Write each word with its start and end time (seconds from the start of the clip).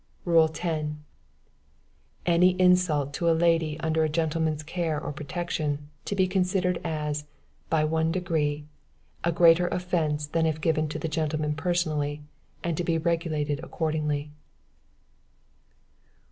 "Rule 0.25 0.47
10. 0.47 1.03
Any 2.25 2.59
insult 2.59 3.13
to 3.13 3.29
a 3.29 3.37
lady 3.37 3.79
under 3.81 4.03
a 4.03 4.09
gentleman's 4.09 4.63
care 4.63 4.99
or 4.99 5.13
protection, 5.13 5.89
to 6.05 6.15
be 6.15 6.25
considered 6.25 6.81
as, 6.83 7.25
by 7.69 7.83
one 7.83 8.11
degree, 8.11 8.65
a 9.23 9.31
greater 9.31 9.67
offence 9.67 10.25
than 10.25 10.47
if 10.47 10.59
given 10.59 10.89
to 10.89 10.97
the 10.97 11.07
gentleman 11.07 11.53
personally, 11.53 12.23
and 12.63 12.75
to 12.77 12.83
be 12.83 12.97
regulated 12.97 13.63
accordingly. 13.63 14.31